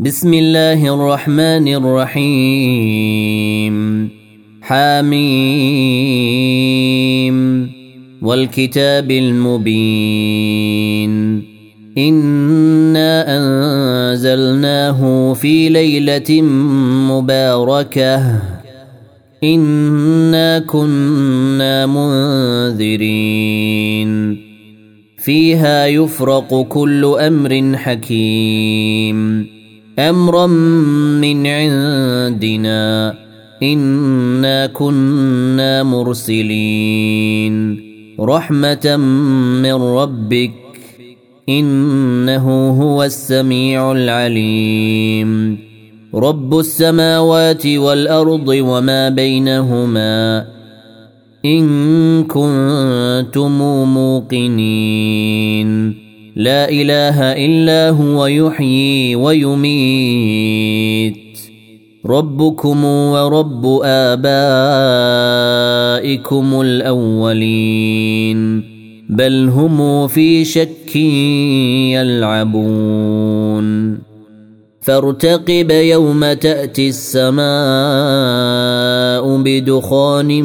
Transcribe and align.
بسم 0.00 0.32
الله 0.34 0.94
الرحمن 0.94 1.68
الرحيم 1.68 2.08
حاميم 4.62 5.20
والكتاب 8.22 9.10
المبين 9.10 11.10
انا 11.98 13.24
انزلناه 13.28 15.32
في 15.34 15.68
ليله 15.68 16.42
مباركه 17.12 18.40
انا 19.44 20.58
كنا 20.58 21.86
منذرين 21.86 23.30
فيها 25.18 25.86
يفرق 25.86 26.62
كل 26.68 27.04
أمر 27.04 27.76
حكيم 27.76 29.59
أمرا 30.00 30.46
من 31.20 31.46
عندنا 31.46 33.14
إنا 33.62 34.66
كنا 34.66 35.82
مرسلين. 35.82 37.80
رحمة 38.20 38.96
من 39.62 39.72
ربك 39.72 40.50
إنه 41.48 42.70
هو 42.82 43.04
السميع 43.04 43.92
العليم. 43.92 45.58
رب 46.14 46.58
السماوات 46.58 47.66
والأرض 47.66 48.48
وما 48.48 49.08
بينهما 49.08 50.46
إن 51.44 52.24
كنتم 52.24 53.58
موقنين. 53.94 55.99
لا 56.36 56.68
إله 56.68 57.20
إلا 57.20 57.90
هو 57.90 58.26
يحيي 58.26 59.16
ويميت. 59.16 61.14
ربكم 62.06 62.84
ورب 62.84 63.80
آبائكم 63.84 64.20
الأولين. 66.60 68.62
بل 69.10 69.48
هم 69.48 70.06
في 70.06 70.44
شك 70.44 70.96
يلعبون. 71.96 73.98
فارتقب 74.80 75.70
يوم 75.70 76.32
تأتي 76.32 76.88
السماء 76.88 77.46
بدخان 79.36 80.42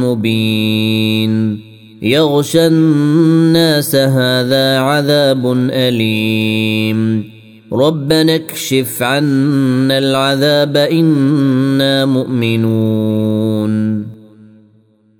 مبين. 0.00 1.69
يغشى 2.02 2.66
الناس 2.66 3.96
هذا 3.96 4.78
عذاب 4.78 5.52
أليم. 5.70 7.24
ربنا 7.72 8.34
اكشف 8.34 9.02
عنا 9.02 9.98
العذاب 9.98 10.76
إنا 10.76 12.04
مؤمنون. 12.04 13.70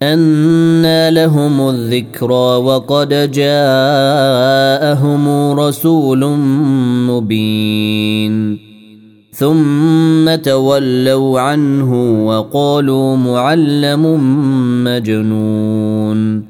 أنى 0.02 1.10
لهم 1.10 1.68
الذكرى 1.68 2.56
وقد 2.56 3.30
جاءهم 3.30 5.28
رسول 5.60 6.26
مبين. 7.08 8.58
ثم 9.32 10.34
تولوا 10.34 11.40
عنه 11.40 12.24
وقالوا 12.26 13.16
معلم 13.16 14.20
مجنون. 14.84 16.49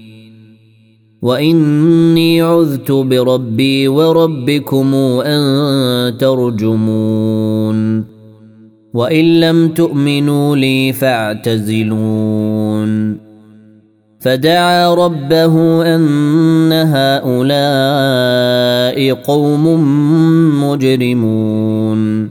واني 1.21 2.41
عذت 2.41 2.91
بربي 2.91 3.87
وربكم 3.87 4.95
ان 5.25 6.17
ترجمون 6.17 8.05
وان 8.93 9.39
لم 9.39 9.67
تؤمنوا 9.67 10.55
لي 10.55 10.93
فاعتزلون 10.93 12.41
فدعا 14.19 14.93
ربه 14.93 15.85
ان 15.95 16.73
هؤلاء 16.73 17.53
قوم 19.13 19.67
مجرمون 20.63 22.29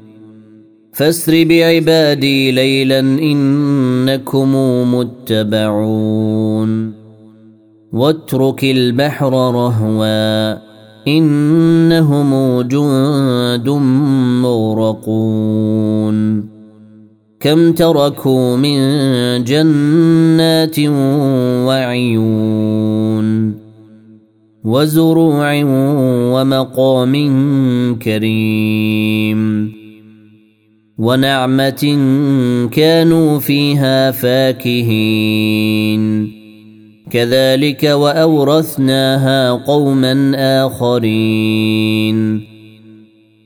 فاسر 0.93 1.45
بعبادي 1.45 2.53
ليلا 2.53 3.01
انكم 3.01 4.55
متبعون 4.95 7.00
واترك 7.93 8.65
البحر 8.65 9.33
رهوا 9.33 10.59
إنهم 11.09 12.61
جند 12.61 13.69
مغرقون. 14.43 16.17
كم 17.41 17.73
تركوا 17.73 18.57
من 18.57 18.79
جنات 19.45 20.81
وعيون 21.67 23.55
وزروع 24.65 25.63
ومقام 26.33 27.15
كريم. 27.99 29.73
ونعمة 30.99 31.99
كانوا 32.73 33.39
فيها 33.39 34.11
فاكهين. 34.11 35.61
كذلك 37.11 37.85
وأورثناها 37.85 39.51
قوما 39.51 40.33
آخرين. 40.67 42.41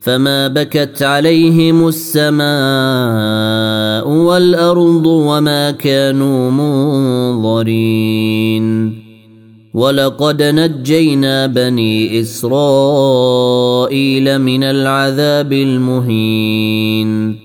فما 0.01 0.49
بكت 0.49 1.03
عليهم 1.03 1.89
السماء 1.89 2.45
والأرض 4.09 5.07
وما 5.07 5.71
كانوا 5.71 6.51
منظرين. 6.51 7.85
ولقد 9.75 10.43
نجينا 10.43 11.47
بني 11.47 12.21
إسرائيل 12.21 13.59
من 14.39 14.65
العذاب 14.65 15.53
المهين. 15.53 17.45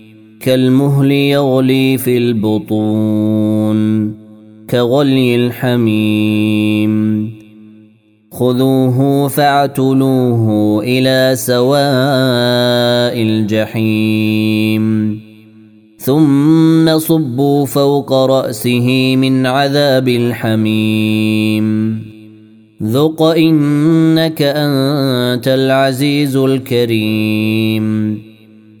كالمهل 0.43 1.11
يغلي 1.11 1.97
في 1.97 2.17
البطون 2.17 4.11
كغلي 4.69 5.35
الحميم. 5.35 6.91
خذوه 8.31 9.27
فاعتلوه 9.27 10.79
إلى 10.83 11.31
سواء 11.35 11.81
الجحيم. 13.21 15.19
ثم 15.97 16.97
صبوا 16.97 17.65
فوق 17.65 18.13
رأسه 18.13 19.15
من 19.15 19.45
عذاب 19.45 20.07
الحميم. 20.07 21.97
ذق 22.83 23.21
انك 23.21 24.41
انت 24.41 25.47
العزيز 25.47 26.35
الكريم. 26.35 28.30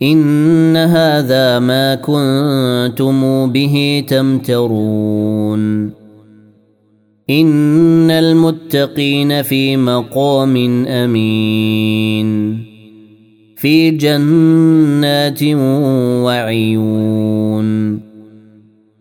إن 0.03 0.77
هذا 0.77 1.59
ما 1.59 1.95
كنتم 1.95 3.51
به 3.51 4.03
تمترون. 4.07 5.91
إن 7.29 8.11
المتقين 8.11 9.41
في 9.41 9.77
مقام 9.77 10.85
أمين. 10.87 12.57
في 13.55 13.91
جنات 13.91 15.43
وعيون. 16.23 17.99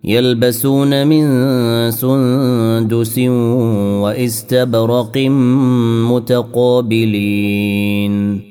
يلبسون 0.05 1.07
من 1.07 1.27
سندس 1.91 3.19
وإستبرق 4.03 5.19
متقابلين. 6.11 8.50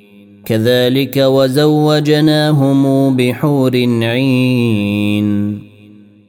كذلك 0.50 1.18
وزوجناهم 1.18 3.16
بحور 3.16 3.72
عين 4.02 5.60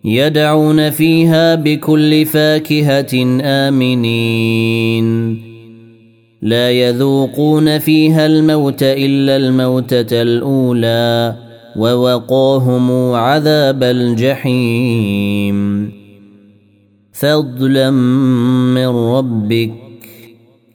يدعون 0.05 0.91
فيها 0.91 1.55
بكل 1.55 2.27
فاكهة 2.27 3.41
آمنين. 3.43 5.41
لا 6.43 6.71
يذوقون 6.71 7.79
فيها 7.79 8.27
الموت 8.27 8.83
إلا 8.83 9.37
الموتة 9.37 10.23
الأولى 10.23 11.37
ووقاهم 11.77 13.13
عذاب 13.13 13.83
الجحيم. 13.83 15.91
فضلا 17.13 17.91
من 17.91 18.87
ربك. 18.87 19.90